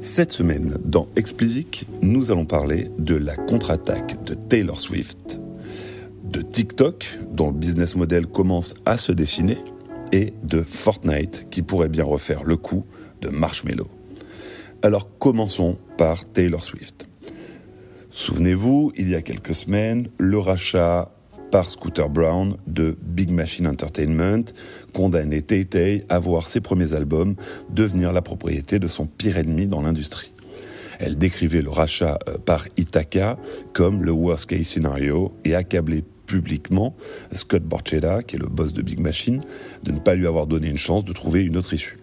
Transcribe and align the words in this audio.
Cette 0.00 0.30
semaine, 0.30 0.78
dans 0.84 1.08
Explicit, 1.16 1.84
nous 2.02 2.30
allons 2.30 2.44
parler 2.44 2.88
de 2.98 3.16
la 3.16 3.34
contre-attaque 3.34 4.22
de 4.22 4.34
Taylor 4.34 4.80
Swift, 4.80 5.40
de 6.22 6.40
TikTok, 6.40 7.18
dont 7.32 7.48
le 7.48 7.56
business 7.56 7.96
model 7.96 8.28
commence 8.28 8.74
à 8.86 8.96
se 8.96 9.10
dessiner, 9.10 9.58
et 10.12 10.34
de 10.44 10.62
Fortnite, 10.62 11.48
qui 11.50 11.62
pourrait 11.62 11.88
bien 11.88 12.04
refaire 12.04 12.44
le 12.44 12.56
coup 12.56 12.84
de 13.22 13.28
Marshmello. 13.28 13.88
Alors 14.82 15.18
commençons 15.18 15.78
par 15.96 16.24
Taylor 16.26 16.62
Swift. 16.62 17.08
Souvenez-vous, 18.12 18.92
il 18.96 19.08
y 19.08 19.16
a 19.16 19.22
quelques 19.22 19.54
semaines, 19.54 20.10
le 20.18 20.38
rachat 20.38 21.12
par 21.50 21.70
Scooter 21.70 22.08
Brown 22.08 22.56
de 22.66 22.96
Big 23.02 23.30
Machine 23.30 23.66
Entertainment, 23.66 24.44
condamné 24.92 25.42
Tay-Tay 25.42 26.04
à 26.08 26.18
voir 26.18 26.46
ses 26.46 26.60
premiers 26.60 26.94
albums 26.94 27.36
devenir 27.70 28.12
la 28.12 28.22
propriété 28.22 28.78
de 28.78 28.88
son 28.88 29.06
pire 29.06 29.38
ennemi 29.38 29.66
dans 29.66 29.82
l'industrie. 29.82 30.32
Elle 30.98 31.16
décrivait 31.16 31.62
le 31.62 31.70
rachat 31.70 32.18
euh, 32.28 32.38
par 32.38 32.66
Ithaca 32.76 33.38
comme 33.72 34.02
le 34.04 34.12
worst 34.12 34.46
case 34.46 34.66
scenario 34.66 35.32
et 35.44 35.54
accablait 35.54 36.04
publiquement 36.26 36.94
Scott 37.32 37.62
Borchetta, 37.62 38.22
qui 38.22 38.36
est 38.36 38.38
le 38.38 38.48
boss 38.48 38.72
de 38.72 38.82
Big 38.82 39.00
Machine, 39.00 39.40
de 39.82 39.92
ne 39.92 39.98
pas 39.98 40.14
lui 40.14 40.26
avoir 40.26 40.46
donné 40.46 40.68
une 40.68 40.76
chance 40.76 41.04
de 41.04 41.12
trouver 41.12 41.42
une 41.42 41.56
autre 41.56 41.72
issue. 41.72 41.98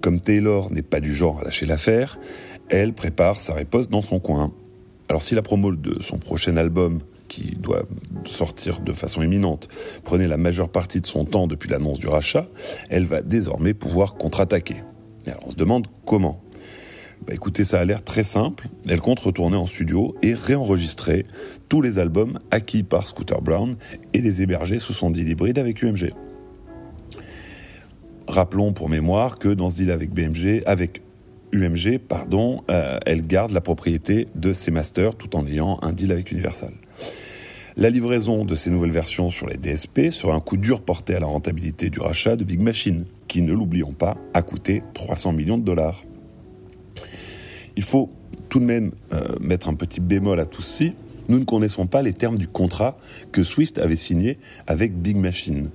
Comme 0.00 0.20
Taylor 0.20 0.72
n'est 0.72 0.82
pas 0.82 1.00
du 1.00 1.14
genre 1.14 1.40
à 1.40 1.44
lâcher 1.44 1.66
l'affaire, 1.66 2.18
elle 2.68 2.92
prépare 2.92 3.40
sa 3.40 3.54
riposte 3.54 3.90
dans 3.90 4.02
son 4.02 4.18
coin. 4.18 4.52
Alors 5.08 5.22
si 5.22 5.34
la 5.34 5.42
promo 5.42 5.74
de 5.74 6.02
son 6.02 6.18
prochain 6.18 6.56
album 6.56 6.98
qui 7.28 7.56
doit 7.56 7.84
sortir 8.24 8.80
de 8.80 8.92
façon 8.92 9.22
imminente, 9.22 9.68
prenait 10.04 10.28
la 10.28 10.36
majeure 10.36 10.68
partie 10.68 11.00
de 11.00 11.06
son 11.06 11.24
temps 11.24 11.46
depuis 11.46 11.68
l'annonce 11.68 11.98
du 11.98 12.08
rachat, 12.08 12.46
elle 12.88 13.06
va 13.06 13.22
désormais 13.22 13.74
pouvoir 13.74 14.14
contre-attaquer. 14.14 14.76
Et 15.26 15.30
alors 15.30 15.42
on 15.46 15.50
se 15.50 15.56
demande 15.56 15.86
comment. 16.04 16.40
Bah 17.26 17.34
écoutez, 17.34 17.64
ça 17.64 17.80
a 17.80 17.84
l'air 17.84 18.04
très 18.04 18.22
simple. 18.22 18.68
Elle 18.88 19.00
compte 19.00 19.20
retourner 19.20 19.56
en 19.56 19.66
studio 19.66 20.14
et 20.22 20.34
réenregistrer 20.34 21.26
tous 21.68 21.80
les 21.80 21.98
albums 21.98 22.38
acquis 22.50 22.82
par 22.82 23.08
Scooter 23.08 23.40
Brown 23.40 23.76
et 24.12 24.20
les 24.20 24.42
héberger 24.42 24.78
sous 24.78 24.92
son 24.92 25.10
deal 25.10 25.28
hybride 25.28 25.58
avec 25.58 25.82
UMG. 25.82 26.10
Rappelons 28.28 28.72
pour 28.72 28.88
mémoire 28.88 29.38
que 29.38 29.48
dans 29.48 29.70
ce 29.70 29.76
deal 29.76 29.90
avec 29.90 30.12
BMG, 30.12 30.62
avec 30.66 31.02
UMG, 31.56 31.98
pardon, 31.98 32.62
euh, 32.70 32.98
elle 33.06 33.26
garde 33.26 33.50
la 33.50 33.60
propriété 33.60 34.26
de 34.34 34.52
ses 34.52 34.70
masters 34.70 35.16
tout 35.16 35.34
en 35.36 35.46
ayant 35.46 35.78
un 35.82 35.92
deal 35.92 36.12
avec 36.12 36.30
Universal. 36.30 36.72
La 37.76 37.90
livraison 37.90 38.44
de 38.44 38.54
ces 38.54 38.70
nouvelles 38.70 38.92
versions 38.92 39.30
sur 39.30 39.46
les 39.46 39.56
DSP 39.56 40.10
sera 40.10 40.34
un 40.34 40.40
coup 40.40 40.56
dur 40.56 40.80
porté 40.80 41.14
à 41.14 41.20
la 41.20 41.26
rentabilité 41.26 41.90
du 41.90 42.00
rachat 42.00 42.36
de 42.36 42.44
Big 42.44 42.60
Machine, 42.60 43.04
qui, 43.28 43.42
ne 43.42 43.52
l'oublions 43.52 43.92
pas, 43.92 44.16
a 44.32 44.42
coûté 44.42 44.82
300 44.94 45.32
millions 45.32 45.58
de 45.58 45.64
dollars. 45.64 46.02
Il 47.76 47.82
faut 47.82 48.10
tout 48.48 48.60
de 48.60 48.64
même 48.64 48.92
euh, 49.12 49.36
mettre 49.40 49.68
un 49.68 49.74
petit 49.74 50.00
bémol 50.00 50.40
à 50.40 50.46
tout 50.46 50.62
ceci. 50.62 50.94
Nous 51.28 51.38
ne 51.38 51.44
connaissons 51.44 51.86
pas 51.86 52.02
les 52.02 52.12
termes 52.12 52.38
du 52.38 52.48
contrat 52.48 52.96
que 53.32 53.42
Swift 53.42 53.78
avait 53.78 53.96
signé 53.96 54.38
avec 54.66 54.96
Big 54.96 55.16
Machine 55.16 55.68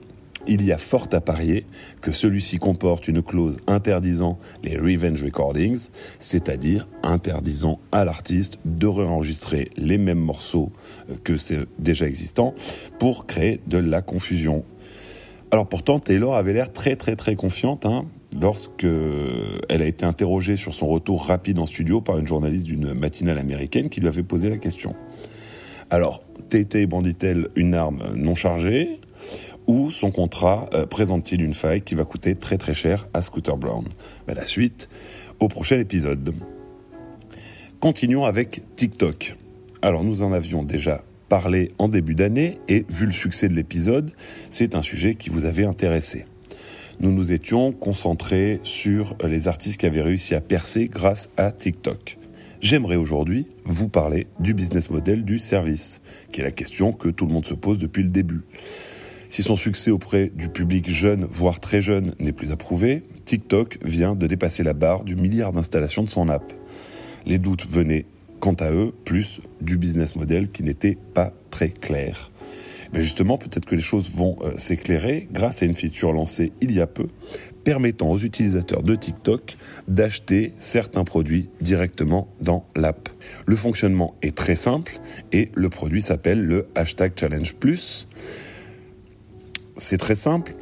il 0.47 0.63
y 0.65 0.71
a 0.71 0.77
fort 0.77 1.07
à 1.11 1.21
parier 1.21 1.65
que 2.01 2.11
celui-ci 2.11 2.57
comporte 2.57 3.07
une 3.07 3.21
clause 3.21 3.57
interdisant 3.67 4.39
les 4.63 4.77
revenge 4.77 5.23
recordings, 5.23 5.87
c'est-à-dire 6.19 6.87
interdisant 7.03 7.79
à 7.91 8.05
l'artiste 8.05 8.59
de 8.65 8.87
réenregistrer 8.87 9.69
les 9.77 9.97
mêmes 9.97 10.19
morceaux 10.19 10.71
euh, 11.09 11.15
que 11.23 11.37
c'est 11.37 11.59
déjà 11.79 12.07
existants 12.07 12.53
pour 12.99 13.25
créer 13.25 13.61
de 13.67 13.77
la 13.77 14.01
confusion. 14.01 14.63
Alors 15.51 15.67
pourtant, 15.67 15.99
Taylor 15.99 16.35
avait 16.35 16.53
l'air 16.53 16.71
très 16.71 16.95
très 16.95 17.15
très 17.15 17.35
confiante 17.35 17.85
hein, 17.85 18.05
lorsque 18.39 18.85
elle 19.69 19.81
a 19.81 19.85
été 19.85 20.05
interrogée 20.05 20.55
sur 20.55 20.73
son 20.73 20.87
retour 20.87 21.25
rapide 21.25 21.59
en 21.59 21.65
studio 21.65 21.99
par 21.99 22.17
une 22.17 22.27
journaliste 22.27 22.65
d'une 22.65 22.93
matinale 22.93 23.37
américaine 23.37 23.89
qui 23.89 23.99
lui 23.99 24.07
avait 24.07 24.23
posé 24.23 24.49
la 24.49 24.57
question. 24.57 24.95
Alors, 25.89 26.23
Tété 26.47 26.85
bandit-elle 26.85 27.49
une 27.55 27.73
arme 27.75 28.01
non 28.15 28.35
chargée 28.35 28.99
ou 29.67 29.91
son 29.91 30.11
contrat 30.11 30.69
euh, 30.73 30.85
présente-t-il 30.85 31.41
une 31.41 31.53
faille 31.53 31.81
qui 31.81 31.95
va 31.95 32.05
coûter 32.05 32.35
très 32.35 32.57
très 32.57 32.73
cher 32.73 33.07
à 33.13 33.21
Scooter 33.21 33.57
Brown 33.57 33.85
ben, 34.27 34.33
La 34.33 34.45
suite 34.45 34.89
au 35.39 35.47
prochain 35.47 35.79
épisode. 35.79 36.33
Continuons 37.79 38.25
avec 38.25 38.61
TikTok. 38.75 39.35
Alors 39.81 40.03
nous 40.03 40.21
en 40.21 40.33
avions 40.33 40.63
déjà 40.63 41.03
parlé 41.29 41.71
en 41.77 41.87
début 41.87 42.13
d'année 42.13 42.59
et 42.67 42.85
vu 42.89 43.05
le 43.05 43.11
succès 43.11 43.47
de 43.47 43.53
l'épisode, 43.53 44.11
c'est 44.49 44.75
un 44.75 44.81
sujet 44.81 45.15
qui 45.15 45.29
vous 45.29 45.45
avait 45.45 45.65
intéressé. 45.65 46.25
Nous 46.99 47.11
nous 47.11 47.31
étions 47.31 47.71
concentrés 47.71 48.59
sur 48.63 49.15
les 49.27 49.47
artistes 49.47 49.79
qui 49.79 49.85
avaient 49.85 50.01
réussi 50.01 50.35
à 50.35 50.41
percer 50.41 50.87
grâce 50.87 51.29
à 51.37 51.51
TikTok. 51.51 52.17
J'aimerais 52.61 52.97
aujourd'hui 52.97 53.47
vous 53.65 53.89
parler 53.89 54.27
du 54.39 54.53
business 54.53 54.91
model 54.91 55.25
du 55.25 55.39
service, 55.39 56.01
qui 56.31 56.41
est 56.41 56.43
la 56.43 56.51
question 56.51 56.93
que 56.93 57.09
tout 57.09 57.25
le 57.25 57.33
monde 57.33 57.47
se 57.47 57.55
pose 57.55 57.79
depuis 57.79 58.03
le 58.03 58.09
début. 58.09 58.41
Si 59.31 59.43
son 59.43 59.55
succès 59.55 59.91
auprès 59.91 60.29
du 60.35 60.49
public 60.49 60.89
jeune, 60.89 61.23
voire 61.23 61.61
très 61.61 61.79
jeune, 61.79 62.15
n'est 62.19 62.33
plus 62.33 62.51
approuvé, 62.51 63.03
TikTok 63.23 63.77
vient 63.81 64.13
de 64.13 64.27
dépasser 64.27 64.61
la 64.61 64.73
barre 64.73 65.05
du 65.05 65.15
milliard 65.15 65.53
d'installations 65.53 66.03
de 66.03 66.09
son 66.09 66.27
app. 66.27 66.51
Les 67.25 67.39
doutes 67.39 67.65
venaient, 67.65 68.05
quant 68.41 68.55
à 68.55 68.73
eux, 68.73 68.91
plus 69.05 69.39
du 69.61 69.77
business 69.77 70.17
model 70.17 70.51
qui 70.51 70.63
n'était 70.63 70.97
pas 71.13 71.31
très 71.49 71.69
clair. 71.69 72.29
Mais 72.91 72.99
justement, 72.99 73.37
peut-être 73.37 73.65
que 73.65 73.75
les 73.75 73.81
choses 73.81 74.11
vont 74.13 74.35
euh, 74.41 74.51
s'éclairer 74.57 75.29
grâce 75.31 75.63
à 75.63 75.65
une 75.65 75.75
feature 75.75 76.11
lancée 76.11 76.51
il 76.59 76.73
y 76.73 76.81
a 76.81 76.87
peu, 76.87 77.07
permettant 77.63 78.09
aux 78.09 78.19
utilisateurs 78.19 78.83
de 78.83 78.95
TikTok 78.95 79.55
d'acheter 79.87 80.55
certains 80.59 81.05
produits 81.05 81.47
directement 81.61 82.27
dans 82.41 82.65
l'app. 82.75 83.07
Le 83.45 83.55
fonctionnement 83.55 84.13
est 84.21 84.35
très 84.35 84.57
simple 84.57 84.99
et 85.31 85.51
le 85.55 85.69
produit 85.69 86.01
s'appelle 86.01 86.43
le 86.43 86.67
hashtag 86.75 87.13
Challenge 87.17 87.55
Plus. 87.55 88.09
C'est 89.77 89.97
très 89.97 90.15
simple. 90.15 90.53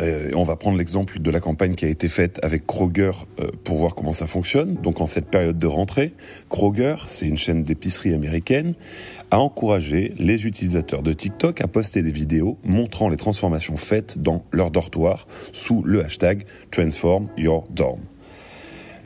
Euh, 0.00 0.30
on 0.34 0.44
va 0.44 0.56
prendre 0.56 0.76
l'exemple 0.76 1.20
de 1.20 1.30
la 1.30 1.40
campagne 1.40 1.74
qui 1.74 1.86
a 1.86 1.88
été 1.88 2.08
faite 2.08 2.38
avec 2.42 2.66
Kroger 2.66 3.12
euh, 3.40 3.50
pour 3.64 3.78
voir 3.78 3.94
comment 3.94 4.12
ça 4.12 4.26
fonctionne. 4.26 4.74
Donc 4.74 5.00
en 5.00 5.06
cette 5.06 5.26
période 5.26 5.58
de 5.58 5.66
rentrée, 5.66 6.12
Kroger, 6.50 6.96
c'est 7.06 7.26
une 7.26 7.38
chaîne 7.38 7.62
d'épicerie 7.62 8.12
américaine, 8.12 8.74
a 9.30 9.38
encouragé 9.38 10.12
les 10.18 10.46
utilisateurs 10.46 11.02
de 11.02 11.12
TikTok 11.12 11.62
à 11.62 11.66
poster 11.66 12.02
des 12.02 12.12
vidéos 12.12 12.58
montrant 12.62 13.08
les 13.08 13.16
transformations 13.16 13.76
faites 13.76 14.18
dans 14.18 14.44
leur 14.52 14.70
dortoir 14.70 15.26
sous 15.52 15.82
le 15.82 16.04
hashtag 16.04 16.44
Transform 16.70 17.28
Your 17.38 17.66
Dorm. 17.70 18.00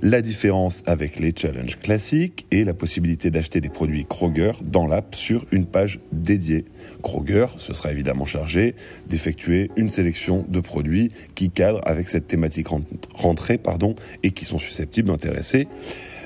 La 0.03 0.23
différence 0.23 0.83
avec 0.87 1.19
les 1.19 1.31
challenges 1.37 1.79
classiques 1.79 2.47
est 2.51 2.65
la 2.65 2.73
possibilité 2.73 3.31
d'acheter 3.31 3.61
des 3.61 3.69
produits 3.69 4.07
Kroger 4.07 4.53
dans 4.65 4.87
l'app 4.87 5.15
sur 5.15 5.45
une 5.53 5.67
page 5.67 6.01
dédiée. 6.11 6.65
Kroger 7.03 7.47
se 7.59 7.75
sera 7.75 7.93
évidemment 7.93 8.25
chargé 8.25 8.77
d'effectuer 9.09 9.71
une 9.77 9.91
sélection 9.91 10.47
de 10.49 10.61
produits 10.61 11.13
qui 11.35 11.51
cadrent 11.51 11.83
avec 11.85 12.09
cette 12.09 12.27
thématique 12.27 12.69
rentrée 13.13 13.59
pardon, 13.59 13.95
et 14.23 14.31
qui 14.31 14.47
sont 14.47 14.59
susceptibles 14.59 15.09
d'intéresser 15.09 15.69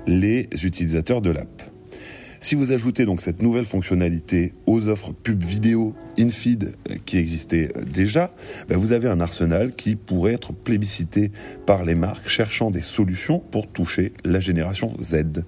les 0.06 0.48
utilisateurs 0.62 1.20
de 1.20 1.30
l'app. 1.30 1.73
Si 2.44 2.56
vous 2.56 2.72
ajoutez 2.72 3.06
donc 3.06 3.22
cette 3.22 3.40
nouvelle 3.40 3.64
fonctionnalité 3.64 4.52
aux 4.66 4.88
offres 4.88 5.14
pub 5.14 5.42
vidéo 5.42 5.94
in-feed 6.18 6.74
euh, 6.90 6.96
qui 7.06 7.16
existaient 7.16 7.72
euh, 7.74 7.84
déjà, 7.86 8.34
ben, 8.68 8.76
vous 8.76 8.92
avez 8.92 9.08
un 9.08 9.20
arsenal 9.20 9.74
qui 9.74 9.96
pourrait 9.96 10.34
être 10.34 10.52
plébiscité 10.52 11.32
par 11.64 11.84
les 11.84 11.94
marques 11.94 12.28
cherchant 12.28 12.70
des 12.70 12.82
solutions 12.82 13.38
pour 13.38 13.66
toucher 13.66 14.12
la 14.26 14.40
génération 14.40 14.94
Z. 15.00 15.42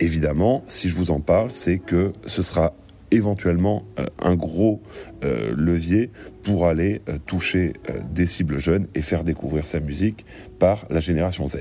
Évidemment, 0.00 0.64
si 0.68 0.88
je 0.88 0.96
vous 0.96 1.10
en 1.10 1.20
parle, 1.20 1.52
c'est 1.52 1.76
que 1.76 2.14
ce 2.24 2.40
sera 2.40 2.74
éventuellement 3.10 3.84
euh, 4.00 4.06
un 4.18 4.34
gros 4.34 4.80
levier 5.20 6.10
pour 6.42 6.66
aller 6.66 7.02
toucher 7.26 7.74
des 8.10 8.26
cibles 8.26 8.58
jeunes 8.58 8.88
et 8.94 9.02
faire 9.02 9.22
découvrir 9.22 9.66
sa 9.66 9.80
musique 9.80 10.24
par 10.58 10.86
la 10.88 10.98
génération 10.98 11.46
Z. 11.46 11.58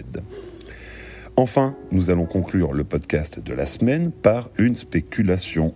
Enfin, 1.37 1.75
nous 1.91 2.09
allons 2.09 2.25
conclure 2.25 2.73
le 2.73 2.83
podcast 2.83 3.39
de 3.39 3.53
la 3.53 3.65
semaine 3.65 4.11
par 4.11 4.49
une 4.57 4.75
spéculation. 4.75 5.73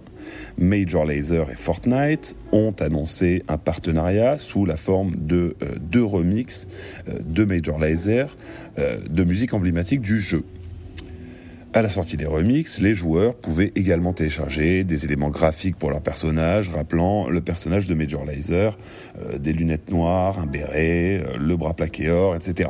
Major 0.57 1.05
Laser 1.05 1.49
et 1.49 1.55
Fortnite 1.55 2.35
ont 2.51 2.73
annoncé 2.79 3.43
un 3.47 3.57
partenariat 3.57 4.37
sous 4.37 4.65
la 4.65 4.75
forme 4.75 5.15
de 5.15 5.55
euh, 5.61 5.75
deux 5.79 6.03
remixes 6.03 6.67
euh, 7.07 7.19
de 7.25 7.45
Major 7.45 7.79
Laser 7.79 8.35
euh, 8.79 8.99
de 9.09 9.23
musique 9.23 9.53
emblématique 9.53 10.01
du 10.01 10.19
jeu. 10.19 10.43
À 11.73 11.81
la 11.81 11.89
sortie 11.89 12.17
des 12.17 12.25
remixes, 12.25 12.79
les 12.79 12.93
joueurs 12.93 13.35
pouvaient 13.35 13.71
également 13.75 14.13
télécharger 14.13 14.83
des 14.83 15.05
éléments 15.05 15.29
graphiques 15.29 15.77
pour 15.77 15.89
leur 15.89 16.01
personnage, 16.01 16.69
rappelant 16.69 17.29
le 17.29 17.41
personnage 17.41 17.87
de 17.87 17.93
Major 17.93 18.23
Laser, 18.23 18.77
des 19.37 19.51
lunettes 19.51 19.91
noires, 19.91 20.39
un 20.39 20.45
béret, 20.45 21.21
le 21.37 21.57
bras 21.57 21.73
plaqué 21.73 22.09
or, 22.09 22.33
etc. 22.33 22.69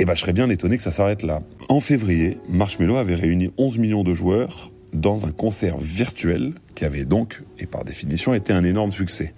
Et 0.00 0.04
eh 0.04 0.06
ben, 0.06 0.14
je 0.14 0.22
serais 0.22 0.32
bien 0.32 0.48
étonné 0.48 0.78
que 0.78 0.82
ça 0.82 0.92
s'arrête 0.92 1.22
là. 1.22 1.42
En 1.68 1.78
février, 1.80 2.38
Marshmello 2.48 2.96
avait 2.96 3.14
réuni 3.14 3.50
11 3.58 3.76
millions 3.76 4.02
de 4.02 4.14
joueurs 4.14 4.72
dans 4.94 5.26
un 5.26 5.30
concert 5.30 5.76
virtuel 5.76 6.54
qui 6.74 6.86
avait 6.86 7.04
donc, 7.04 7.42
et 7.58 7.66
par 7.66 7.84
définition, 7.84 8.32
été 8.32 8.54
un 8.54 8.64
énorme 8.64 8.92
succès. 8.92 9.34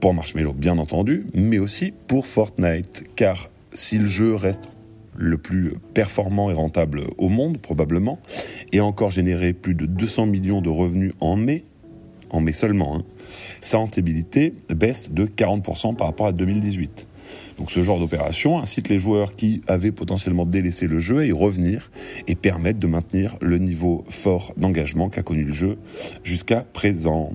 Pour 0.00 0.14
Marshmello, 0.14 0.54
bien 0.54 0.78
entendu, 0.78 1.26
mais 1.34 1.58
aussi 1.58 1.92
pour 2.06 2.26
Fortnite, 2.26 3.04
car 3.16 3.50
si 3.74 3.98
le 3.98 4.06
jeu 4.06 4.34
reste 4.34 4.70
le 5.14 5.36
plus 5.36 5.74
performant 5.92 6.50
et 6.50 6.54
rentable 6.54 7.02
au 7.18 7.28
monde, 7.28 7.58
probablement, 7.58 8.18
et 8.72 8.80
encore 8.80 9.10
généré 9.10 9.52
plus 9.52 9.74
de 9.74 9.84
200 9.84 10.24
millions 10.24 10.62
de 10.62 10.70
revenus 10.70 11.12
en 11.20 11.36
mai, 11.36 11.64
en 12.30 12.40
mai 12.40 12.52
seulement, 12.52 12.96
hein. 12.96 13.04
sa 13.60 13.76
rentabilité 13.76 14.54
baisse 14.70 15.10
de 15.10 15.26
40% 15.26 15.96
par 15.96 16.06
rapport 16.06 16.28
à 16.28 16.32
2018. 16.32 17.08
Donc 17.58 17.70
ce 17.70 17.82
genre 17.82 17.98
d'opération 17.98 18.58
incite 18.58 18.88
les 18.88 18.98
joueurs 18.98 19.34
qui 19.34 19.62
avaient 19.66 19.92
potentiellement 19.92 20.44
délaissé 20.44 20.86
le 20.86 20.98
jeu 20.98 21.18
à 21.18 21.24
y 21.24 21.32
revenir 21.32 21.90
et 22.26 22.34
permettent 22.34 22.78
de 22.78 22.86
maintenir 22.86 23.36
le 23.40 23.58
niveau 23.58 24.04
fort 24.08 24.52
d'engagement 24.56 25.08
qu'a 25.08 25.22
connu 25.22 25.44
le 25.44 25.52
jeu 25.52 25.78
jusqu'à 26.22 26.60
présent. 26.60 27.32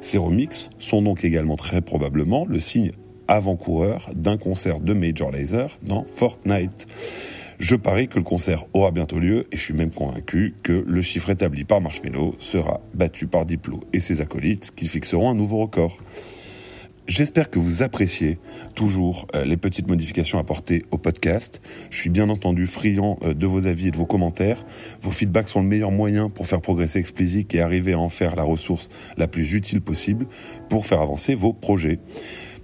Ces 0.00 0.18
remixes 0.18 0.70
sont 0.78 1.02
donc 1.02 1.24
également 1.24 1.56
très 1.56 1.80
probablement 1.80 2.46
le 2.46 2.58
signe 2.58 2.92
avant-coureur 3.28 4.10
d'un 4.14 4.36
concert 4.36 4.80
de 4.80 4.92
Major 4.92 5.30
Lazer 5.30 5.78
dans 5.82 6.04
Fortnite. 6.04 6.86
Je 7.58 7.76
parie 7.76 8.08
que 8.08 8.18
le 8.18 8.24
concert 8.24 8.64
aura 8.72 8.90
bientôt 8.90 9.18
lieu 9.18 9.46
et 9.52 9.56
je 9.56 9.62
suis 9.62 9.74
même 9.74 9.90
convaincu 9.90 10.54
que 10.62 10.84
le 10.86 11.00
chiffre 11.00 11.30
établi 11.30 11.64
par 11.64 11.80
Marshmello 11.80 12.34
sera 12.38 12.80
battu 12.94 13.26
par 13.26 13.44
Diplo 13.44 13.80
et 13.92 14.00
ses 14.00 14.20
acolytes 14.20 14.72
qui 14.74 14.88
fixeront 14.88 15.30
un 15.30 15.34
nouveau 15.34 15.58
record. 15.58 15.96
J'espère 17.06 17.50
que 17.50 17.58
vous 17.58 17.82
appréciez 17.82 18.38
toujours 18.74 19.26
euh, 19.34 19.44
les 19.44 19.58
petites 19.58 19.86
modifications 19.86 20.38
apportées 20.38 20.86
au 20.90 20.96
podcast. 20.96 21.60
Je 21.90 21.98
suis 21.98 22.08
bien 22.08 22.30
entendu 22.30 22.66
friand 22.66 23.18
euh, 23.22 23.34
de 23.34 23.46
vos 23.46 23.66
avis 23.66 23.88
et 23.88 23.90
de 23.90 23.96
vos 23.98 24.06
commentaires. 24.06 24.64
Vos 25.02 25.10
feedbacks 25.10 25.50
sont 25.50 25.60
le 25.60 25.68
meilleur 25.68 25.90
moyen 25.90 26.30
pour 26.30 26.46
faire 26.46 26.62
progresser 26.62 27.00
Explicit 27.00 27.54
et 27.54 27.60
arriver 27.60 27.92
à 27.92 27.98
en 27.98 28.08
faire 28.08 28.36
la 28.36 28.42
ressource 28.42 28.88
la 29.18 29.28
plus 29.28 29.52
utile 29.52 29.82
possible 29.82 30.26
pour 30.70 30.86
faire 30.86 31.02
avancer 31.02 31.34
vos 31.34 31.52
projets. 31.52 31.98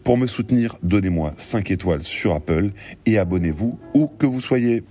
Pour 0.05 0.17
me 0.17 0.27
soutenir, 0.27 0.79
donnez-moi 0.83 1.35
5 1.37 1.71
étoiles 1.71 2.03
sur 2.03 2.35
Apple 2.35 2.71
et 3.05 3.19
abonnez-vous 3.19 3.79
où 3.93 4.07
que 4.07 4.25
vous 4.25 4.41
soyez. 4.41 4.83